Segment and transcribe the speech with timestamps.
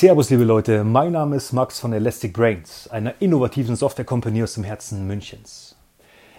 [0.00, 0.82] Servus, liebe Leute.
[0.82, 5.76] Mein Name ist Max von Elastic Brains, einer innovativen Software-Company aus dem Herzen Münchens.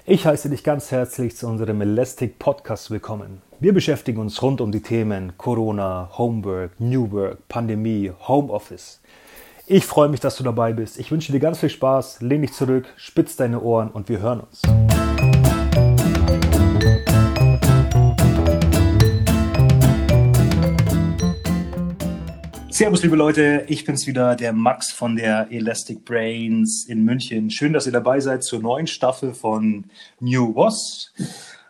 [0.04, 3.44] Ich heiße dich ganz herzlich zu unserem Elastic Podcast willkommen.
[3.60, 9.00] Wir beschäftigen uns rund um die Themen Corona, Homework, New Work, Pandemie, Homeoffice.
[9.68, 10.98] Ich freue mich, dass du dabei bist.
[10.98, 12.22] Ich wünsche dir ganz viel Spaß.
[12.22, 14.64] Lehn dich zurück, spitz deine Ohren und wir hören uns.
[22.82, 27.52] Servus, liebe Leute, ich bin's wieder, der Max von der Elastic Brains in München.
[27.52, 29.86] Schön, dass ihr dabei seid zur neuen Staffel von
[30.20, 31.14] New Was.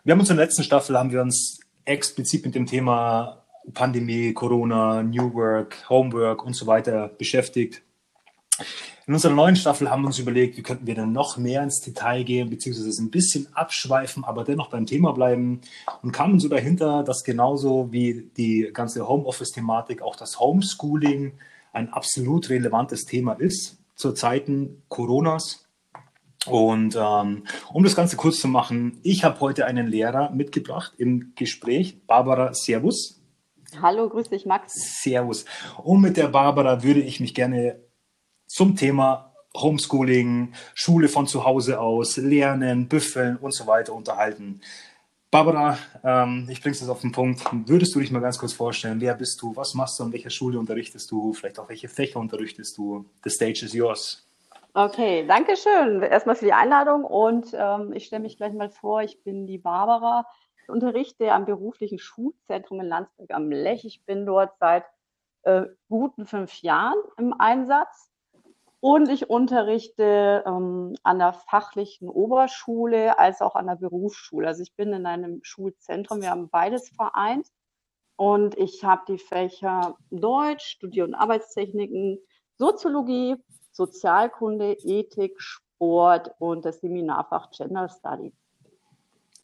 [0.04, 3.42] Wir haben uns in der letzten Staffel haben wir uns explizit mit dem Thema
[3.74, 7.82] Pandemie, Corona, New Work, Homework und so weiter beschäftigt.
[9.06, 11.80] In unserer neuen Staffel haben wir uns überlegt, wie könnten wir denn noch mehr ins
[11.80, 15.60] Detail gehen, beziehungsweise ein bisschen abschweifen, aber dennoch beim Thema bleiben
[16.02, 21.32] und kamen so dahinter, dass genauso wie die ganze Homeoffice-Thematik auch das Homeschooling
[21.72, 25.66] ein absolut relevantes Thema ist zu Zeiten Coronas.
[26.46, 31.32] Und ähm, um das Ganze kurz zu machen, ich habe heute einen Lehrer mitgebracht im
[31.34, 31.98] Gespräch.
[32.06, 33.20] Barbara, Servus.
[33.80, 35.02] Hallo, grüß dich, Max.
[35.02, 35.44] Servus.
[35.82, 37.80] Und mit der Barbara würde ich mich gerne
[38.52, 44.60] zum Thema Homeschooling, Schule von zu Hause aus, Lernen, Büffeln und so weiter unterhalten.
[45.30, 47.42] Barbara, ähm, ich bringe es auf den Punkt.
[47.66, 50.28] Würdest du dich mal ganz kurz vorstellen, wer bist du, was machst du, an welcher
[50.28, 53.06] Schule unterrichtest du, vielleicht auch welche Fächer unterrichtest du?
[53.24, 54.28] The stage is yours.
[54.74, 56.02] Okay, danke schön.
[56.02, 59.58] Erstmal für die Einladung und ähm, ich stelle mich gleich mal vor, ich bin die
[59.58, 60.26] Barbara.
[60.62, 63.86] Ich unterrichte am beruflichen Schulzentrum in Landsberg am Lech.
[63.86, 64.84] Ich bin dort seit
[65.44, 68.11] äh, guten fünf Jahren im Einsatz
[68.82, 74.48] und ich unterrichte ähm, an der fachlichen Oberschule als auch an der Berufsschule.
[74.48, 77.46] Also ich bin in einem Schulzentrum, wir haben beides vereint.
[78.16, 82.18] Und ich habe die Fächer Deutsch, Studier- und Arbeitstechniken,
[82.58, 83.36] Soziologie,
[83.70, 88.32] Sozialkunde, Ethik, Sport und das Seminarfach Gender Study.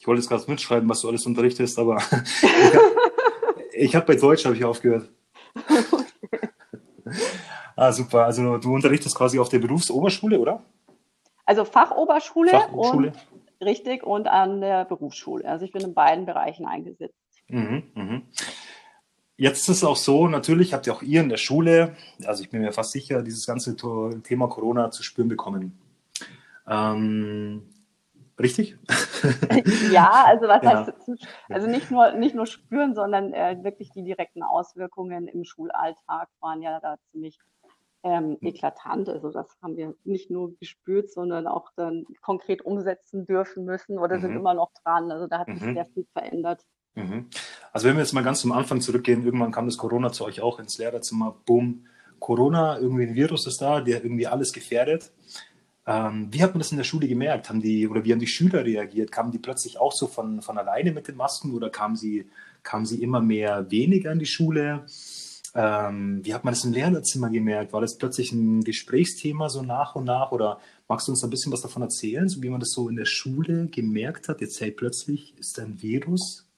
[0.00, 1.98] Ich wollte jetzt gerade mitschreiben, was du alles unterrichtest, aber
[3.72, 5.08] ich habe hab bei Deutsch habe ich aufgehört.
[5.92, 6.48] okay.
[7.78, 8.24] Ah, super.
[8.24, 10.64] Also du unterrichtest quasi auf der Berufsoberschule, oder?
[11.44, 13.12] Also Fachoberschule, Fachhochschule.
[13.60, 15.48] und richtig und an der Berufsschule.
[15.48, 17.14] Also ich bin in beiden Bereichen eingesetzt.
[17.46, 18.22] Mhm, mh.
[19.36, 21.94] Jetzt ist es auch so, natürlich habt ihr auch ihr in der Schule,
[22.26, 23.76] also ich bin mir fast sicher, dieses ganze
[24.24, 25.78] Thema Corona zu spüren bekommen.
[26.66, 27.62] Ähm,
[28.40, 28.76] richtig?
[29.92, 30.84] ja, also was ja.
[30.84, 36.28] heißt also nicht nur nicht nur spüren, sondern äh, wirklich die direkten Auswirkungen im Schulalltag
[36.40, 37.38] waren ja da ziemlich
[38.02, 38.48] ähm, hm.
[38.48, 39.08] eklatant.
[39.08, 44.16] Also das haben wir nicht nur gespürt, sondern auch dann konkret umsetzen dürfen müssen oder
[44.16, 44.20] mhm.
[44.22, 45.10] sind immer noch dran.
[45.10, 45.74] Also da hat sich mhm.
[45.74, 46.64] sehr viel verändert.
[46.94, 47.26] Mhm.
[47.72, 50.40] Also wenn wir jetzt mal ganz zum Anfang zurückgehen, irgendwann kam das Corona zu euch
[50.40, 51.86] auch ins Lehrerzimmer, boom,
[52.18, 55.12] Corona, irgendwie ein Virus ist da, der irgendwie alles gefährdet.
[55.86, 57.48] Ähm, wie hat man das in der Schule gemerkt?
[57.48, 59.12] Haben die, oder wie haben die Schüler reagiert?
[59.12, 62.28] Kamen die plötzlich auch so von, von alleine mit den Masken oder kamen sie,
[62.62, 64.84] kamen sie immer mehr weniger in die Schule?
[65.60, 67.72] Ähm, wie hat man das im Lehrerzimmer gemerkt?
[67.72, 70.30] War das plötzlich ein Gesprächsthema so nach und nach?
[70.30, 72.94] Oder magst du uns ein bisschen was davon erzählen, so wie man das so in
[72.94, 74.40] der Schule gemerkt hat?
[74.40, 76.48] Jetzt hey, plötzlich ist ein Virus.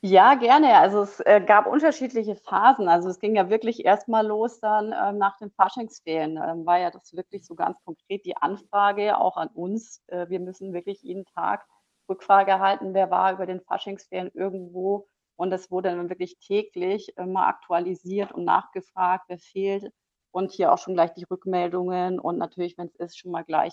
[0.00, 0.76] Ja, gerne.
[0.76, 2.86] Also es äh, gab unterschiedliche Phasen.
[2.86, 6.36] Also es ging ja wirklich erstmal los dann äh, nach den Faschingsferien.
[6.36, 10.04] Ähm, war ja das wirklich so ganz konkret die Anfrage auch an uns.
[10.06, 11.66] Äh, wir müssen wirklich jeden Tag
[12.08, 15.08] Rückfrage halten, wer war über den Faschingsferien irgendwo
[15.38, 19.92] und es wurde dann wirklich täglich immer aktualisiert und nachgefragt, wer fehlt.
[20.32, 23.72] Und hier auch schon gleich die Rückmeldungen und natürlich, wenn es ist, schon mal gleich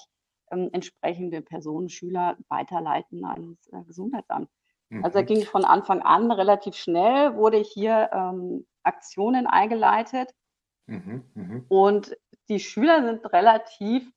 [0.52, 4.48] ähm, entsprechende Personen, Schüler weiterleiten ans äh, Gesundheitsamt.
[4.90, 5.03] Mhm.
[5.03, 5.26] Also da mhm.
[5.26, 10.34] ging von Anfang an relativ schnell, wurde hier ähm, Aktionen eingeleitet.
[10.86, 11.62] Mhm, mh.
[11.68, 12.16] Und
[12.47, 14.12] die Schüler sind relativ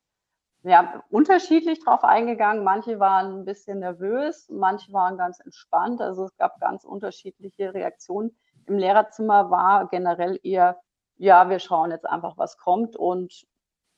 [0.69, 2.63] ja, unterschiedlich drauf eingegangen.
[2.63, 6.01] Manche waren ein bisschen nervös, manche waren ganz entspannt.
[6.01, 8.37] Also es gab ganz unterschiedliche Reaktionen.
[8.67, 10.79] Im Lehrerzimmer war generell eher,
[11.17, 13.47] ja, wir schauen jetzt einfach, was kommt und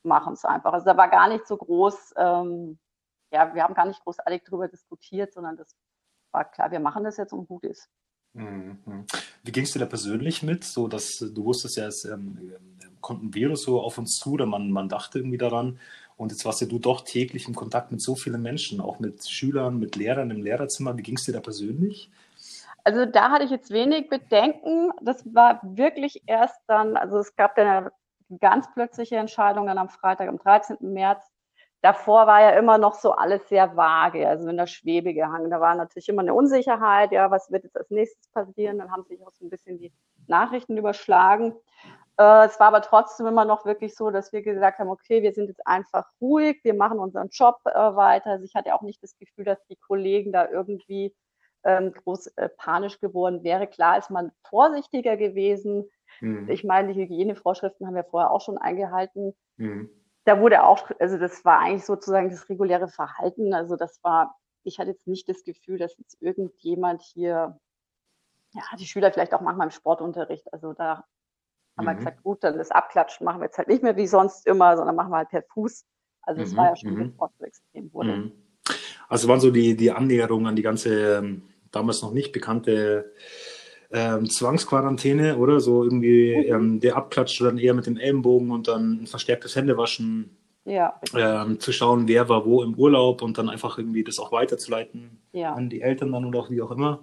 [0.04, 0.72] machen es einfach.
[0.72, 2.78] Also da war gar nicht so groß, ähm,
[3.32, 5.74] ja, wir haben gar nicht großartig darüber diskutiert, sondern das
[6.32, 7.88] war klar, wir machen das jetzt und gut ist.
[8.32, 9.06] Mhm.
[9.42, 10.62] Wie gingst du da persönlich mit?
[10.62, 12.52] So, dass du wusstest ja, es ähm,
[13.00, 15.78] kommt ein Virus so auf uns zu, oder man, man dachte irgendwie daran.
[16.16, 19.26] Und jetzt warst ja du doch täglich im Kontakt mit so vielen Menschen, auch mit
[19.26, 20.96] Schülern, mit Lehrern im Lehrerzimmer.
[20.98, 22.10] Wie ging es dir da persönlich?
[22.84, 24.90] Also da hatte ich jetzt wenig Bedenken.
[25.00, 27.92] Das war wirklich erst dann, also es gab dann eine
[28.38, 30.76] ganz plötzliche Entscheidung dann am Freitag, am 13.
[30.80, 31.24] März.
[31.82, 35.50] Davor war ja immer noch so alles sehr vage, also in der Schwebe gehangen.
[35.50, 38.78] Da war natürlich immer eine Unsicherheit, ja, was wird jetzt als nächstes passieren?
[38.78, 39.92] Dann haben sich auch so ein bisschen die
[40.26, 41.54] Nachrichten überschlagen.
[42.20, 45.32] Äh, es war aber trotzdem immer noch wirklich so, dass wir gesagt haben, okay, wir
[45.32, 48.32] sind jetzt einfach ruhig, wir machen unseren Job äh, weiter.
[48.32, 51.14] Also ich hatte auch nicht das Gefühl, dass die Kollegen da irgendwie
[51.64, 53.66] ähm, groß äh, panisch geworden wäre.
[53.66, 55.88] Klar ist man vorsichtiger gewesen.
[56.20, 56.50] Mhm.
[56.50, 59.34] Ich meine, die Hygienevorschriften haben wir vorher auch schon eingehalten.
[59.56, 59.88] Mhm.
[60.24, 63.54] Da wurde auch, also das war eigentlich sozusagen das reguläre Verhalten.
[63.54, 67.58] Also das war, ich hatte jetzt nicht das Gefühl, dass jetzt irgendjemand hier,
[68.52, 71.06] ja, die Schüler vielleicht auch manchmal im Sportunterricht, also da
[71.80, 71.98] haben mhm.
[71.98, 74.76] wir gesagt, gut, dann das Abklatschen machen wir jetzt halt nicht mehr wie sonst immer,
[74.76, 75.84] sondern machen wir halt per Fuß.
[76.22, 76.56] Also es mhm.
[76.56, 77.10] war ja schon, mhm.
[77.12, 78.16] bevor es extrem wurde.
[78.16, 78.32] Mhm.
[79.08, 81.42] Also waren so die, die Annäherung an die ganze ähm,
[81.72, 83.12] damals noch nicht bekannte
[83.90, 85.60] ähm, Zwangsquarantäne, oder?
[85.60, 86.54] So irgendwie mhm.
[86.54, 90.36] ähm, der abklatscht dann eher mit dem Ellenbogen und dann ein verstärktes Händewaschen.
[90.66, 91.00] Ja.
[91.16, 95.22] Ähm, zu schauen, wer war wo im Urlaub und dann einfach irgendwie das auch weiterzuleiten
[95.32, 95.54] ja.
[95.54, 97.00] an die Eltern dann oder auch wie auch immer.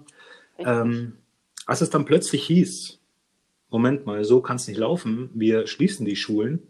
[0.58, 1.18] Ähm,
[1.66, 2.97] als es dann plötzlich hieß,
[3.70, 6.62] Moment mal, so kann es nicht laufen, wir schließen die Schulen,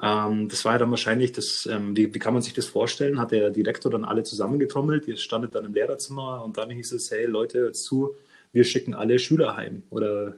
[0.00, 3.18] ähm, das war ja dann wahrscheinlich, das, ähm, wie, wie, kann man sich das vorstellen?
[3.18, 5.08] Hat der Direktor dann alle zusammengetrommelt?
[5.08, 8.14] Ihr standet dann im Lehrerzimmer und dann hieß es, hey Leute, zu,
[8.52, 9.84] wir schicken alle Schüler heim.
[9.90, 10.34] Oder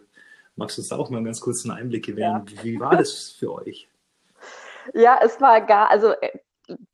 [0.54, 2.46] magst du uns da auch mal einen ganz kurzen Einblick gewähren?
[2.46, 2.62] Ja.
[2.62, 3.88] Wie, wie war das für euch?
[4.94, 6.38] Ja, es war gar, also äh,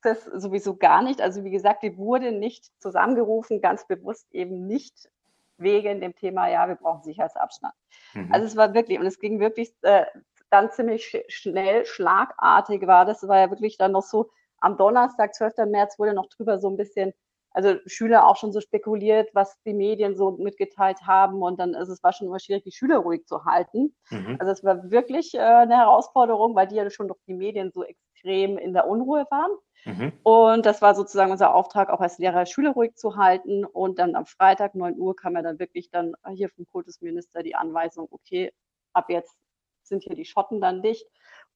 [0.03, 1.21] das sowieso gar nicht.
[1.21, 5.11] Also wie gesagt, die wurde nicht zusammengerufen, ganz bewusst eben nicht
[5.57, 7.75] wegen dem Thema, ja, wir brauchen Sicherheitsabstand.
[8.15, 8.33] Mhm.
[8.33, 10.05] Also es war wirklich, und es ging wirklich äh,
[10.51, 13.05] dann ziemlich schnell, schlagartig war.
[13.05, 15.67] Das war ja wirklich dann noch so, am Donnerstag, 12.
[15.67, 17.13] März, wurde noch drüber so ein bisschen,
[17.51, 21.43] also Schüler auch schon so spekuliert, was die Medien so mitgeteilt haben.
[21.43, 23.95] Und dann ist es war schon immer schwierig, die Schüler ruhig zu halten.
[24.11, 24.37] Mhm.
[24.41, 27.85] Also es war wirklich äh, eine Herausforderung, weil die ja schon durch die Medien so
[27.85, 29.51] extrem in der Unruhe waren.
[29.85, 30.13] Mhm.
[30.23, 33.65] Und das war sozusagen unser Auftrag, auch als Lehrer Schüler ruhig zu halten.
[33.65, 37.55] Und dann am Freitag, 9 Uhr, kam ja dann wirklich dann hier vom Kultusminister die
[37.55, 38.53] Anweisung, okay,
[38.93, 39.37] ab jetzt
[39.83, 41.07] sind hier die Schotten dann dicht.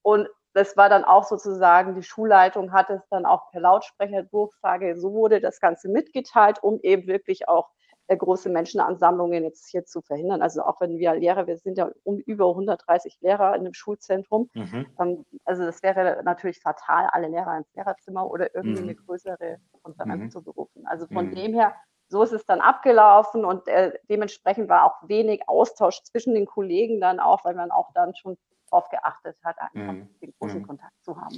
[0.02, 4.96] Und das war dann auch sozusagen, die Schulleitung hat es dann auch per Lautsprecher Durchsage,
[4.98, 7.70] so wurde das Ganze mitgeteilt, um eben wirklich auch
[8.16, 10.42] große Menschenansammlungen jetzt hier zu verhindern.
[10.42, 14.48] Also auch wenn wir Lehrer, wir sind ja um über 130 Lehrer in dem Schulzentrum.
[14.54, 14.86] Mhm.
[14.98, 18.88] Ähm, also das wäre natürlich fatal, alle Lehrer ins Lehrerzimmer oder irgendwie mhm.
[18.88, 20.30] eine größere Konferenz mhm.
[20.30, 20.86] zu berufen.
[20.86, 21.34] Also von mhm.
[21.34, 21.74] dem her
[22.08, 27.00] so ist es dann abgelaufen und äh, dementsprechend war auch wenig Austausch zwischen den Kollegen
[27.00, 28.38] dann auch, weil man auch dann schon
[28.70, 30.08] darauf geachtet hat, einfach mhm.
[30.20, 30.66] den großen mhm.
[30.66, 31.36] Kontakt zu haben.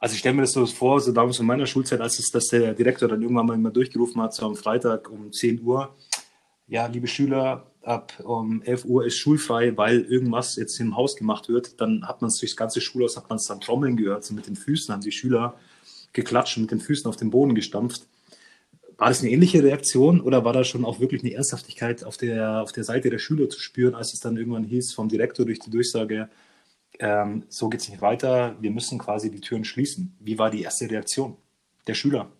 [0.00, 2.48] Also ich stelle mir das so vor, so damals in meiner Schulzeit, als es, dass
[2.48, 5.94] der Direktor dann irgendwann mal immer durchgerufen hat, so am Freitag um 10 Uhr,
[6.66, 11.48] ja, liebe Schüler, ab um 11 Uhr ist schulfrei, weil irgendwas jetzt im Haus gemacht
[11.48, 14.34] wird, dann hat man es durchs ganze Schulhaus, hat man es dann trommeln gehört, so
[14.34, 15.54] mit den Füßen haben die Schüler
[16.12, 18.06] geklatscht, mit den Füßen auf den Boden gestampft.
[18.96, 22.62] War das eine ähnliche Reaktion oder war da schon auch wirklich eine Ernsthaftigkeit auf der,
[22.62, 25.58] auf der Seite der Schüler zu spüren, als es dann irgendwann hieß vom Direktor durch
[25.58, 26.28] die Durchsage,
[27.00, 30.16] ähm, so geht es nicht weiter, wir müssen quasi die Türen schließen?
[30.20, 31.36] Wie war die erste Reaktion
[31.86, 32.30] der Schüler?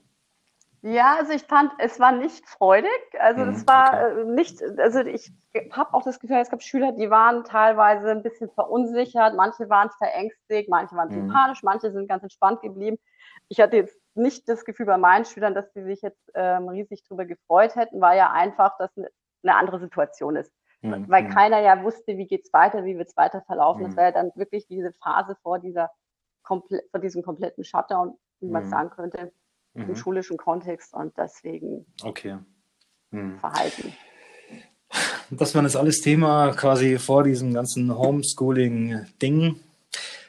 [0.86, 2.90] Ja, also ich fand, es war nicht freudig.
[3.18, 4.20] Also es mhm, war okay.
[4.20, 5.32] Äh, nicht, also ich
[5.72, 9.88] habe auch das Gefühl, es gab Schüler, die waren teilweise ein bisschen verunsichert, manche waren
[9.96, 11.32] verängstigt, manche waren mhm.
[11.32, 12.98] panisch, manche sind ganz entspannt geblieben.
[13.48, 17.02] Ich hatte jetzt nicht das Gefühl bei meinen Schülern, dass sie sich jetzt ähm, riesig
[17.08, 20.52] darüber gefreut hätten, weil ja einfach das eine andere Situation ist.
[20.84, 21.08] Mhm.
[21.08, 23.82] Weil keiner ja wusste, wie geht's weiter, wie wird's weiter verlaufen.
[23.82, 23.86] Mhm.
[23.86, 25.90] Das war ja dann wirklich diese Phase vor dieser
[26.46, 28.68] vor diesem kompletten Shutdown, wie man mhm.
[28.68, 29.32] sagen könnte,
[29.72, 29.96] im mhm.
[29.96, 32.36] schulischen Kontext und deswegen okay.
[33.40, 33.94] Verhalten.
[35.30, 39.60] Das war jetzt alles Thema quasi vor diesem ganzen Homeschooling-Ding.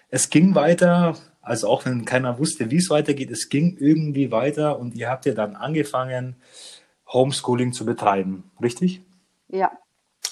[0.09, 4.79] Es ging weiter, also auch wenn keiner wusste, wie es weitergeht, es ging irgendwie weiter
[4.79, 6.37] und ihr habt ja dann angefangen,
[7.11, 9.01] Homeschooling zu betreiben, richtig?
[9.47, 9.71] Ja.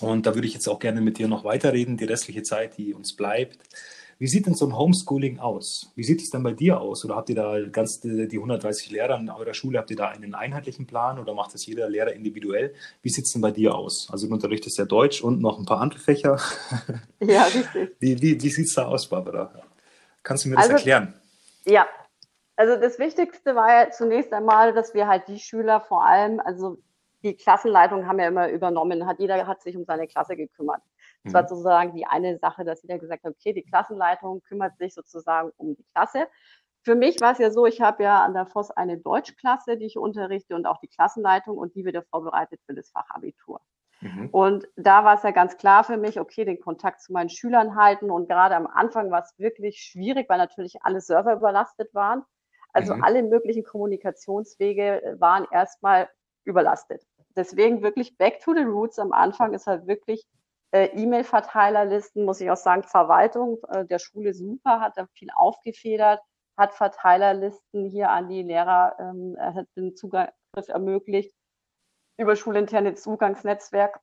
[0.01, 2.93] Und da würde ich jetzt auch gerne mit dir noch weiterreden, die restliche Zeit, die
[2.93, 3.59] uns bleibt.
[4.19, 5.91] Wie sieht denn so ein Homeschooling aus?
[5.95, 7.03] Wie sieht es denn bei dir aus?
[7.03, 10.09] Oder habt ihr da ganz die, die 130 Lehrer in eurer Schule, habt ihr da
[10.09, 12.73] einen einheitlichen Plan oder macht das jeder Lehrer individuell?
[13.01, 14.07] Wie sieht es denn bei dir aus?
[14.11, 16.39] Also du unterrichtest ja Deutsch und noch ein paar andere Fächer.
[17.19, 17.95] Ja, richtig.
[17.99, 19.53] Wie, wie, wie sieht es da aus, Barbara?
[20.23, 21.13] Kannst du mir das also, erklären?
[21.65, 21.87] Ja,
[22.55, 26.79] also das Wichtigste war ja zunächst einmal, dass wir halt die Schüler vor allem, also
[27.23, 30.81] die Klassenleitung haben ja immer übernommen, hat jeder hat sich um seine Klasse gekümmert.
[31.23, 31.47] Das war mhm.
[31.47, 35.75] sozusagen die eine Sache, dass jeder gesagt hat, okay, die Klassenleitung kümmert sich sozusagen um
[35.75, 36.27] die Klasse.
[36.83, 39.85] Für mich war es ja so, ich habe ja an der FOS eine Deutschklasse, die
[39.85, 43.61] ich unterrichte und auch die Klassenleitung und die wird ja vorbereitet für das Fachabitur.
[44.01, 44.29] Mhm.
[44.31, 47.75] Und da war es ja ganz klar für mich, okay, den Kontakt zu meinen Schülern
[47.77, 48.11] halten.
[48.11, 52.23] Und gerade am Anfang war es wirklich schwierig, weil natürlich alle Server überlastet waren.
[52.73, 53.03] Also mhm.
[53.03, 56.09] alle möglichen Kommunikationswege waren erstmal
[56.43, 57.05] überlastet.
[57.35, 60.25] Deswegen wirklich back to the roots am Anfang ist halt wirklich
[60.73, 66.19] Äh, E-Mail-Verteilerlisten, muss ich auch sagen, Verwaltung äh, der Schule super, hat da viel aufgefedert,
[66.57, 70.31] hat Verteilerlisten hier an die Lehrer, ähm, hat den Zugriff
[70.67, 71.31] ermöglicht
[72.17, 73.99] über schulinterne Zugangsnetzwerk.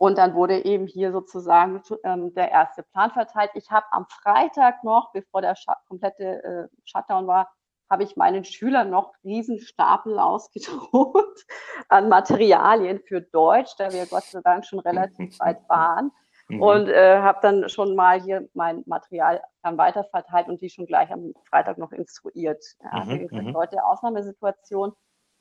[0.00, 3.50] Und dann wurde eben hier sozusagen ähm, der erste Plan verteilt.
[3.54, 5.54] Ich habe am Freitag noch, bevor der
[5.88, 7.48] komplette äh, Shutdown war,
[7.90, 11.46] habe ich meinen Schülern noch Riesenstapel ausgedruckt
[11.88, 16.12] an Materialien für Deutsch, da wir Gott sei Dank schon relativ weit waren.
[16.48, 16.62] Mhm.
[16.62, 21.10] Und äh, habe dann schon mal hier mein Material dann weiterverteilt und die schon gleich
[21.10, 22.64] am Freitag noch instruiert.
[22.82, 23.18] Ja, mhm.
[23.18, 23.52] gesagt, mhm.
[23.52, 24.92] Leute, Ausnahmesituation,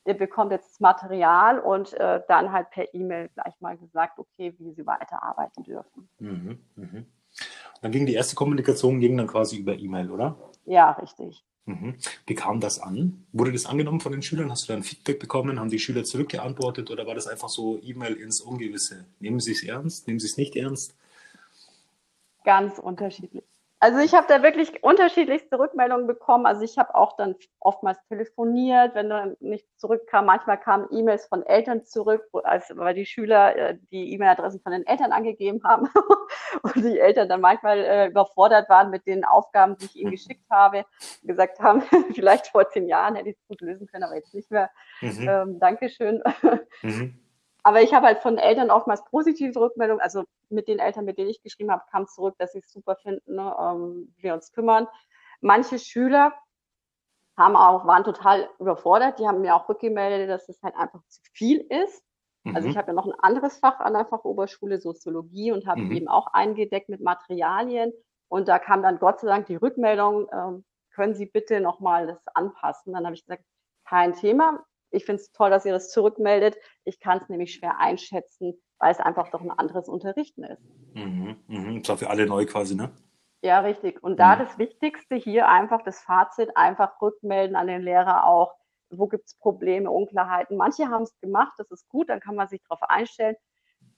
[0.06, 4.54] ihr bekommt jetzt das Material und äh, dann halt per E-Mail gleich mal gesagt, okay,
[4.58, 6.10] wie sie weiterarbeiten dürfen.
[6.20, 6.60] Mhm.
[6.76, 7.06] Mhm.
[7.82, 10.36] Dann ging die erste Kommunikation ging dann quasi über E-Mail, oder?
[10.66, 11.46] Ja, richtig.
[11.68, 11.96] Mhm.
[12.26, 13.26] Wie kam das an?
[13.34, 14.50] Wurde das angenommen von den Schülern?
[14.50, 15.60] Hast du dann Feedback bekommen?
[15.60, 19.06] Haben die Schüler zurückgeantwortet oder war das einfach so E-Mail ins Ungewisse?
[19.20, 20.08] Nehmen sie es ernst?
[20.08, 20.96] Nehmen sie es nicht ernst?
[22.46, 23.44] Ganz unterschiedlich.
[23.80, 26.48] Also ich habe da wirklich unterschiedlichste Rückmeldungen bekommen.
[26.48, 30.26] Also ich habe auch dann oftmals telefoniert, wenn dann nicht zurückkam.
[30.26, 34.86] Manchmal kamen E-Mails von Eltern zurück, also, weil die Schüler äh, die E-Mail-Adressen von den
[34.88, 35.90] Eltern angegeben haben
[36.64, 40.50] und die Eltern dann manchmal äh, überfordert waren mit den Aufgaben, die ich ihnen geschickt
[40.50, 40.84] habe,
[41.22, 41.82] gesagt haben,
[42.16, 44.72] vielleicht vor zehn Jahren hätte ich es gut lösen können, aber jetzt nicht mehr.
[45.02, 45.28] Mhm.
[45.30, 46.24] Ähm, Dankeschön.
[46.82, 47.27] Mhm.
[47.68, 50.00] Aber ich habe halt von Eltern oftmals positive Rückmeldungen.
[50.00, 52.96] Also mit den Eltern, mit denen ich geschrieben habe, kam zurück, dass sie es super
[52.96, 54.88] finden, ne, ähm, wir uns kümmern.
[55.42, 56.32] Manche Schüler
[57.36, 59.20] haben auch, waren total überfordert.
[59.20, 62.06] Die haben mir auch rückgemeldet, dass es halt einfach zu viel ist.
[62.46, 62.72] Also mhm.
[62.72, 65.92] Ich habe ja noch ein anderes Fach an der Fachoberschule, Soziologie, und habe mhm.
[65.92, 67.92] eben auch eingedeckt mit Materialien.
[68.30, 70.64] Und da kam dann Gott sei Dank die Rückmeldung, ähm,
[70.96, 72.94] können Sie bitte nochmal das anpassen?
[72.94, 73.44] Dann habe ich gesagt,
[73.84, 74.66] kein Thema.
[74.92, 76.58] Ich finde es toll, dass ihr das zurückmeldet.
[76.84, 80.62] Ich kann es nämlich schwer einschätzen, weil es einfach doch ein anderes Unterrichten ist.
[80.94, 81.80] Mhm, mhm.
[81.80, 82.92] Das war für alle neu quasi, ne?
[83.42, 84.02] Ja, richtig.
[84.04, 84.40] Und da mhm.
[84.40, 88.54] das Wichtigste hier einfach das Fazit, einfach rückmelden an den Lehrer auch,
[88.90, 90.58] wo gibt es Probleme, Unklarheiten.
[90.58, 93.36] Manche haben es gemacht, das ist gut, dann kann man sich darauf einstellen.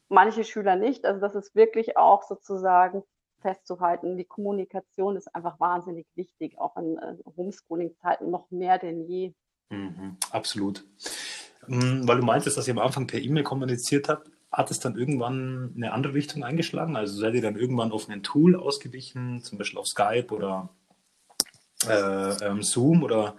[0.08, 1.06] Manche Schüler nicht.
[1.06, 3.04] Also das ist wirklich auch sozusagen
[3.42, 4.18] festzuhalten.
[4.18, 9.34] Die Kommunikation ist einfach wahnsinnig wichtig, auch in äh, Homeschooling-Zeiten noch mehr denn je.
[9.70, 10.84] Mhm, absolut.
[11.68, 14.98] Mm, weil du meintest, dass ihr am Anfang per E-Mail kommuniziert habt, hat es dann
[14.98, 16.96] irgendwann eine andere Richtung eingeschlagen?
[16.96, 20.70] Also seid ihr dann irgendwann auf ein Tool ausgewichen, zum Beispiel auf Skype oder
[21.88, 23.38] äh, ähm, Zoom oder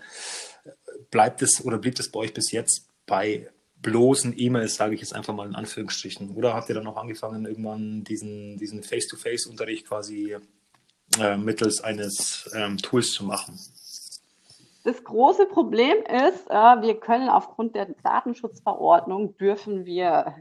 [1.10, 3.50] bleibt es oder blieb es bei euch bis jetzt bei
[3.82, 6.30] bloßen E-Mails, sage ich jetzt einfach mal in Anführungsstrichen?
[6.30, 10.36] Oder habt ihr dann auch angefangen, irgendwann diesen, diesen Face-to-Face-Unterricht quasi
[11.18, 13.58] äh, mittels eines ähm, Tools zu machen?
[14.90, 20.34] Das große Problem ist, äh, wir können aufgrund der Datenschutzverordnung dürfen wir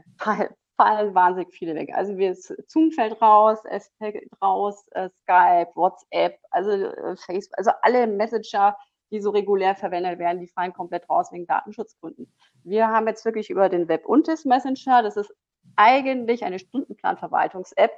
[0.76, 1.92] fallen wahnsinnig viele weg.
[1.94, 7.70] Also wir Zoom fällt raus, S fällt raus, äh, Skype, WhatsApp, also äh, Facebook, also
[7.82, 8.76] alle Messenger,
[9.12, 12.34] die so regulär verwendet werden, die fallen komplett raus wegen Datenschutzgründen.
[12.64, 15.32] Wir haben jetzt wirklich über den Web und das Messenger, das ist
[15.76, 17.92] eigentlich eine Stundenplanverwaltungs-App,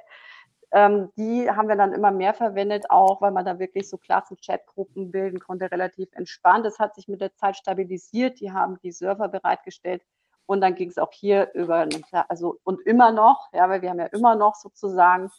[0.73, 5.11] ähm, die haben wir dann immer mehr verwendet, auch weil man da wirklich so Klassen-Chatgruppen
[5.11, 6.65] bilden konnte, relativ entspannt.
[6.65, 8.39] Das hat sich mit der Zeit stabilisiert.
[8.39, 10.01] Die haben die Server bereitgestellt.
[10.47, 11.87] Und dann ging es auch hier über,
[12.27, 15.29] also und immer noch, ja, weil wir haben ja immer noch sozusagen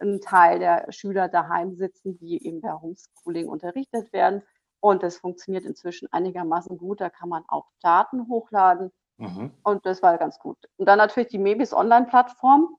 [0.00, 4.42] einen Teil der Schüler daheim sitzen, die eben per Homeschooling unterrichtet werden.
[4.80, 7.00] Und das funktioniert inzwischen einigermaßen gut.
[7.00, 8.90] Da kann man auch Daten hochladen.
[9.18, 9.52] Mhm.
[9.62, 10.58] Und das war ganz gut.
[10.78, 12.76] Und dann natürlich die Mebis Online-Plattform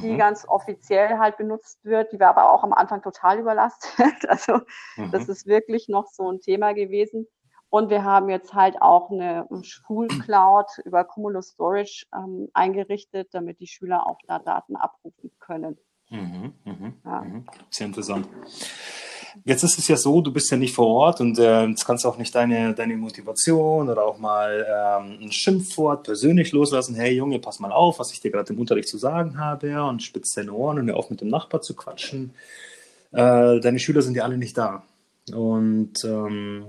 [0.00, 0.18] die mhm.
[0.18, 2.12] ganz offiziell halt benutzt wird.
[2.12, 3.96] Die war aber auch am Anfang total überlastet.
[4.28, 4.60] Also
[4.96, 5.10] mhm.
[5.12, 7.26] das ist wirklich noch so ein Thema gewesen.
[7.68, 13.66] Und wir haben jetzt halt auch eine Schulcloud über Cumulus Storage ähm, eingerichtet, damit die
[13.66, 15.78] Schüler auch da Daten abrufen können.
[16.10, 17.20] Mhm, mh, ja.
[17.22, 17.46] Mhm.
[17.70, 18.28] Sehr interessant.
[19.44, 22.04] Jetzt ist es ja so, du bist ja nicht vor Ort und äh, jetzt kannst
[22.04, 26.94] du auch nicht deine, deine Motivation oder auch mal ähm, ein Schimpfwort persönlich loslassen.
[26.94, 30.02] Hey Junge, pass mal auf, was ich dir gerade im Unterricht zu sagen habe und
[30.02, 32.32] spitz deine Ohren und hör auf mit dem Nachbar zu quatschen.
[33.12, 34.82] Äh, deine Schüler sind ja alle nicht da.
[35.32, 36.66] Und ähm,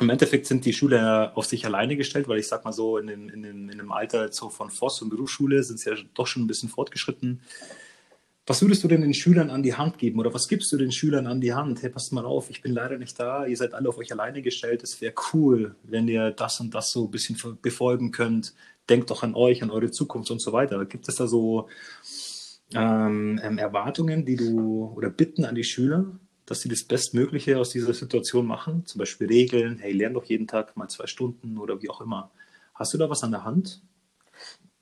[0.00, 3.06] im Endeffekt sind die Schüler auf sich alleine gestellt, weil ich sag mal so, in
[3.06, 6.26] dem, in dem, in dem Alter so von Voss und Berufsschule sind sie ja doch
[6.26, 7.40] schon ein bisschen fortgeschritten.
[8.44, 10.90] Was würdest du denn den Schülern an die Hand geben oder was gibst du den
[10.90, 11.80] Schülern an die Hand?
[11.80, 14.42] Hey, passt mal auf, ich bin leider nicht da, ihr seid alle auf euch alleine
[14.42, 14.82] gestellt.
[14.82, 18.52] Es wäre cool, wenn ihr das und das so ein bisschen befolgen könnt.
[18.88, 20.84] Denkt doch an euch, an eure Zukunft und so weiter.
[20.86, 21.68] Gibt es da so
[22.74, 26.06] ähm, ähm, Erwartungen, die du oder Bitten an die Schüler,
[26.44, 28.84] dass sie das Bestmögliche aus dieser Situation machen?
[28.86, 32.32] Zum Beispiel Regeln, hey, lern doch jeden Tag mal zwei Stunden oder wie auch immer.
[32.74, 33.82] Hast du da was an der Hand?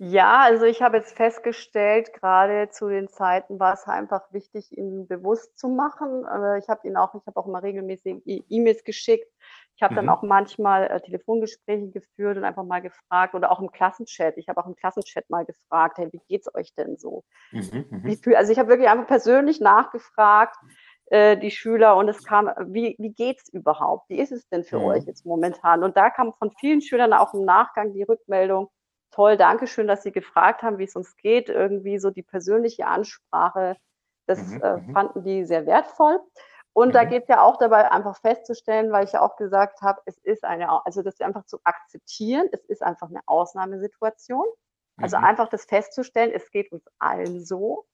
[0.03, 5.07] Ja, also ich habe jetzt festgestellt, gerade zu den Zeiten war es einfach wichtig, ihn
[5.07, 6.25] bewusst zu machen.
[6.27, 9.31] Äh, ich habe ihn auch, ich habe auch mal regelmäßig E- E-Mails geschickt.
[9.77, 10.09] Ich habe dann Mhm.
[10.09, 14.39] auch manchmal äh, Telefongespräche geführt und einfach mal gefragt oder auch im Klassenchat.
[14.39, 17.25] Ich habe auch im Klassenchat mal gefragt, hey, wie geht's euch denn so?
[17.53, 17.87] Mhm.
[18.05, 18.17] Wie Mhm.
[18.17, 20.57] fühl, also ich habe wirklich einfach persönlich nachgefragt,
[21.07, 24.09] äh, die Schüler, und es kam, wie, wie geht's überhaupt?
[24.09, 25.07] Wie ist es denn für euch Mhm.
[25.07, 25.85] jetzt momentan?
[25.85, 28.71] Und da kam von vielen Schülern auch im Nachgang die Rückmeldung,
[29.11, 31.49] toll, danke schön, dass Sie gefragt haben, wie es uns geht.
[31.49, 33.77] Irgendwie so die persönliche Ansprache,
[34.27, 34.63] das Mhm.
[34.63, 34.93] äh, Mhm.
[34.93, 36.21] fanden die sehr wertvoll.
[36.73, 37.09] Und da Mhm.
[37.09, 40.45] geht es ja auch dabei, einfach festzustellen, weil ich ja auch gesagt habe, es ist
[40.45, 44.47] eine, also das einfach zu akzeptieren, es ist einfach eine Ausnahmesituation.
[45.01, 45.25] Also Mhm.
[45.25, 47.87] einfach das festzustellen, es geht uns allen so.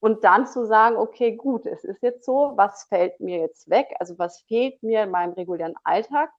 [0.00, 3.88] Und dann zu sagen, okay, gut, es ist jetzt so, was fällt mir jetzt weg?
[3.98, 6.30] Also was fehlt mir in meinem regulären Alltag?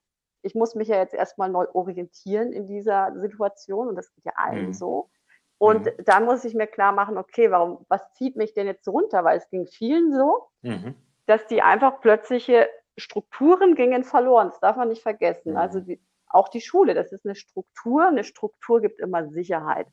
[0.46, 4.32] Ich muss mich ja jetzt erstmal neu orientieren in dieser Situation und das geht ja
[4.36, 4.72] allen Mhm.
[4.72, 5.10] so.
[5.58, 6.04] Und Mhm.
[6.04, 9.24] dann muss ich mir klar machen, okay, warum, was zieht mich denn jetzt runter?
[9.24, 10.94] Weil es ging vielen so, Mhm.
[11.26, 14.48] dass die einfach plötzliche Strukturen gingen verloren.
[14.48, 15.52] Das darf man nicht vergessen.
[15.52, 15.56] Mhm.
[15.58, 18.06] Also die, auch die Schule, das ist eine Struktur.
[18.06, 19.86] Eine Struktur gibt immer Sicherheit.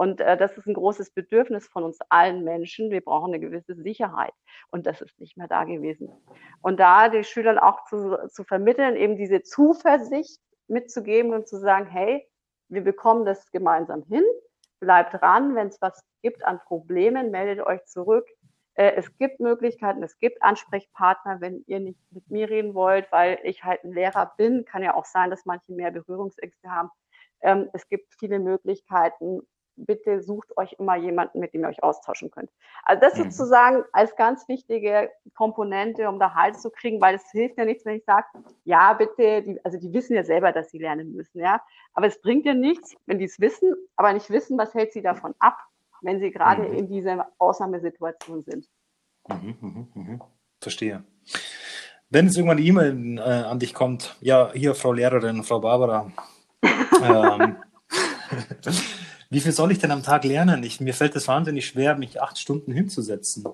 [0.00, 2.90] Und äh, das ist ein großes Bedürfnis von uns allen Menschen.
[2.90, 4.32] Wir brauchen eine gewisse Sicherheit.
[4.70, 6.08] Und das ist nicht mehr da gewesen.
[6.62, 11.84] Und da den Schülern auch zu, zu vermitteln, eben diese Zuversicht mitzugeben und zu sagen,
[11.84, 12.26] hey,
[12.70, 14.24] wir bekommen das gemeinsam hin.
[14.80, 18.26] Bleibt dran, wenn es was gibt an Problemen, meldet euch zurück.
[18.76, 23.38] Äh, es gibt Möglichkeiten, es gibt Ansprechpartner, wenn ihr nicht mit mir reden wollt, weil
[23.42, 24.64] ich halt ein Lehrer bin.
[24.64, 26.88] Kann ja auch sein, dass manche mehr Berührungsängste haben.
[27.42, 29.42] Ähm, es gibt viele Möglichkeiten.
[29.84, 32.50] Bitte sucht euch immer jemanden, mit dem ihr euch austauschen könnt.
[32.84, 33.24] Also das Mhm.
[33.30, 37.84] sozusagen als ganz wichtige Komponente, um da Halt zu kriegen, weil es hilft ja nichts,
[37.84, 38.26] wenn ich sage,
[38.64, 41.60] ja, bitte, die, also die wissen ja selber, dass sie lernen müssen, ja.
[41.94, 45.02] Aber es bringt ja nichts, wenn die es wissen, aber nicht wissen, was hält sie
[45.02, 45.58] davon ab,
[46.02, 46.74] wenn sie gerade Mhm.
[46.74, 48.66] in dieser Ausnahmesituation sind.
[49.28, 50.20] Mhm, mhm, mhm.
[50.60, 51.04] Verstehe.
[52.08, 56.10] Wenn jetzt irgendwann eine E-Mail äh, an dich kommt, ja, hier, Frau Lehrerin, Frau Barbara,
[57.02, 57.56] ähm,
[59.30, 60.62] wie viel soll ich denn am Tag lernen?
[60.64, 63.44] Ich, mir fällt es wahnsinnig schwer, mich acht Stunden hinzusetzen.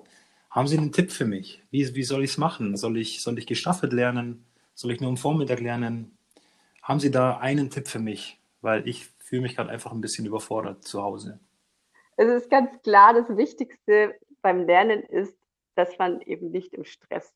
[0.49, 1.61] Haben Sie einen Tipp für mich?
[1.69, 2.75] Wie, wie soll ich es machen?
[2.75, 4.43] Soll ich, soll ich gestaffelt lernen?
[4.73, 6.17] Soll ich nur am Vormittag lernen?
[6.81, 8.39] Haben Sie da einen Tipp für mich?
[8.61, 11.39] Weil ich fühle mich gerade einfach ein bisschen überfordert zu Hause.
[12.15, 15.37] Es ist ganz klar, das Wichtigste beim Lernen ist,
[15.75, 17.31] dass man eben nicht im Stress.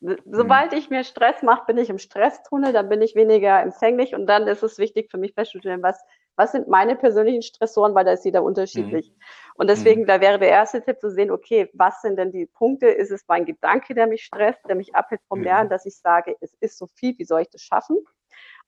[0.00, 4.26] Sobald ich mir Stress mache, bin ich im Stresstunnel, dann bin ich weniger empfänglich und
[4.26, 6.02] dann ist es wichtig für mich festzustellen, was,
[6.36, 9.12] was sind meine persönlichen Stressoren, weil da ist jeder unterschiedlich.
[9.56, 12.88] Und deswegen, da wäre der erste Tipp zu sehen, okay, was sind denn die Punkte?
[12.88, 15.44] Ist es mein Gedanke, der mich stresst, der mich abhält vom Mhm.
[15.44, 17.98] Lernen, dass ich sage, es ist so viel, wie soll ich das schaffen?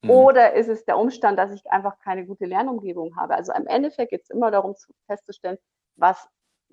[0.03, 0.11] Mhm.
[0.11, 3.35] Oder ist es der Umstand, dass ich einfach keine gute Lernumgebung habe?
[3.35, 5.59] Also im Endeffekt geht es immer darum zu, festzustellen,
[5.97, 6.29] was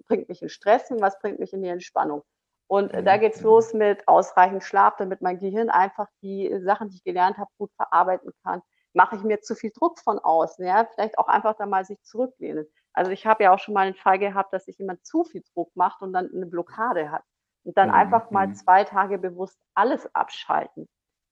[0.08, 2.24] bringt mich in Stress und was bringt mich in die Entspannung.
[2.70, 7.04] Und da geht's los mit ausreichend Schlaf, damit mein Gehirn einfach die Sachen, die ich
[7.04, 8.62] gelernt habe, gut verarbeiten kann.
[8.94, 12.02] Mache ich mir zu viel Druck von außen, ja, vielleicht auch einfach da mal sich
[12.04, 12.68] zurücklehnen.
[12.94, 15.44] Also ich habe ja auch schon mal einen Fall gehabt, dass sich jemand zu viel
[15.54, 17.24] Druck macht und dann eine Blockade hat.
[17.66, 18.54] Und dann Mhm, einfach mal mhm.
[18.54, 20.88] zwei Tage bewusst alles abschalten.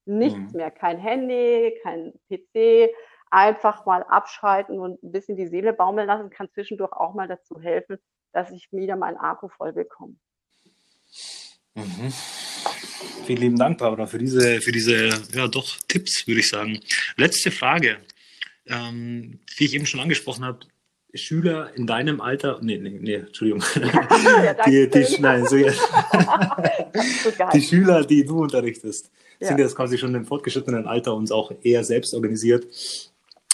[0.05, 0.53] Nichts Mhm.
[0.53, 2.93] mehr, kein Handy, kein PC,
[3.31, 7.59] einfach mal abschalten und ein bisschen die Seele baumeln lassen, kann zwischendurch auch mal dazu
[7.61, 7.99] helfen,
[8.33, 10.15] dass ich wieder meinen Akku voll bekomme.
[11.75, 12.13] Mhm.
[13.25, 16.79] Vielen lieben Dank, Barbara, für diese, für diese, ja doch, Tipps, würde ich sagen.
[17.17, 17.97] Letzte Frage,
[18.65, 20.59] ähm, die ich eben schon angesprochen habe.
[21.13, 23.63] Schüler in deinem Alter, nee, nee, nee, Entschuldigung.
[24.43, 25.55] Ja, die, die, nein, so,
[27.53, 27.61] die.
[27.61, 29.47] Schüler, die du unterrichtest, Ja.
[29.49, 32.65] sind jetzt quasi schon im fortgeschrittenen Alter und auch eher selbst organisiert.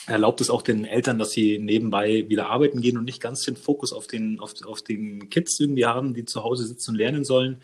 [0.06, 3.56] Erlaubt es auch den Eltern, dass sie nebenbei wieder arbeiten gehen und nicht ganz den
[3.56, 7.24] Fokus auf den, auf, auf den Kids irgendwie haben, die zu Hause sitzen und lernen
[7.24, 7.62] sollen.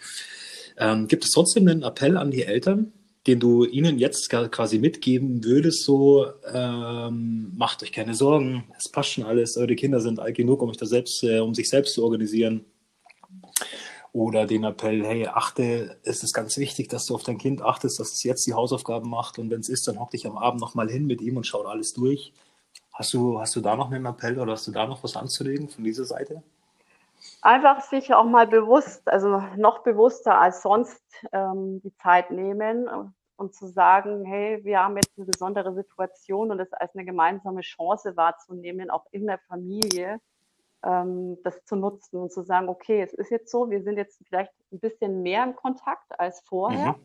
[0.78, 2.94] Ähm, gibt es trotzdem einen Appell an die Eltern,
[3.28, 9.12] den du ihnen jetzt quasi mitgeben würdest, so ähm, macht euch keine Sorgen, es passt
[9.12, 11.94] schon alles, eure Kinder sind alt genug, um, euch da selbst, äh, um sich selbst
[11.94, 12.66] zu organisieren.
[14.12, 18.00] Oder den Appell, hey, achte, es ist ganz wichtig, dass du auf dein Kind achtest,
[18.00, 20.60] dass es jetzt die Hausaufgaben macht und wenn es ist, dann hock dich am Abend
[20.62, 22.34] nochmal hin mit ihm und schau alles durch.
[22.94, 25.70] Hast du, hast du da noch einen Appell oder hast du da noch was anzulegen
[25.70, 26.44] von dieser Seite?
[27.42, 32.90] Einfach sich auch mal bewusst, also noch bewusster als sonst ähm, die Zeit nehmen
[33.38, 37.62] und, zu sagen, hey, wir haben jetzt eine besondere Situation und das als eine gemeinsame
[37.62, 40.20] Chance wahrzunehmen, auch in der Familie,
[40.82, 44.54] das zu nutzen und zu sagen, okay, es ist jetzt so, wir sind jetzt vielleicht
[44.72, 46.96] ein bisschen mehr im Kontakt als vorher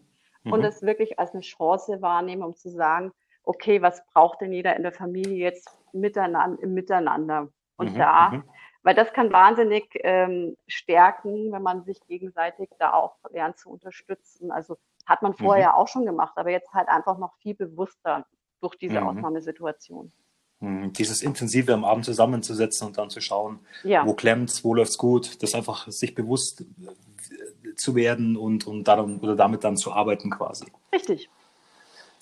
[0.45, 0.53] Mhm.
[0.53, 0.67] und Mhm.
[0.67, 4.83] es wirklich als eine Chance wahrnehmen, um zu sagen, okay, was braucht denn jeder in
[4.83, 7.49] der Familie jetzt miteinander, im Miteinander?
[7.77, 8.45] Und mhm, da, mhm.
[8.83, 14.51] weil das kann wahnsinnig ähm, stärken, wenn man sich gegenseitig da auch lernt zu unterstützen.
[14.51, 15.75] Also hat man vorher mhm.
[15.75, 18.25] auch schon gemacht, aber jetzt halt einfach noch viel bewusster
[18.61, 19.09] durch diese mhm.
[19.09, 20.13] Ausnahmesituation.
[20.61, 20.93] Mhm.
[20.93, 24.07] Dieses Intensive am Abend zusammenzusetzen und dann zu schauen, ja.
[24.07, 29.21] wo klemmt's, wo läuft's gut, das einfach sich bewusst äh, zu werden und, und darum
[29.21, 30.67] oder damit dann zu arbeiten quasi.
[30.93, 31.29] Richtig.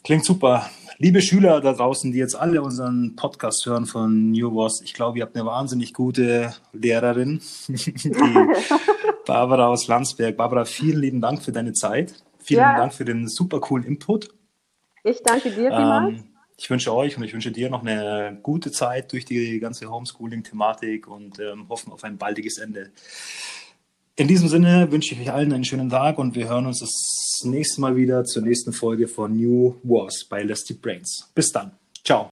[0.04, 0.68] Klingt super.
[0.98, 5.18] Liebe Schüler da draußen, die jetzt alle unseren Podcast hören von New Wars, ich glaube,
[5.18, 8.12] ihr habt eine wahnsinnig gute Lehrerin, die
[9.26, 10.36] Barbara aus Landsberg.
[10.36, 12.14] Barbara, vielen lieben Dank für deine Zeit.
[12.38, 12.76] Vielen ja.
[12.76, 14.28] Dank für den super coolen Input.
[15.04, 16.18] Ich danke dir vielmals.
[16.18, 16.31] Ähm,
[16.62, 21.08] ich wünsche euch und ich wünsche dir noch eine gute Zeit durch die ganze Homeschooling-Thematik
[21.08, 22.92] und ähm, hoffen auf ein baldiges Ende.
[24.14, 27.44] In diesem Sinne wünsche ich euch allen einen schönen Tag und wir hören uns das
[27.44, 31.30] nächste Mal wieder zur nächsten Folge von New Wars bei Elastic Brains.
[31.34, 31.72] Bis dann.
[32.04, 32.31] Ciao.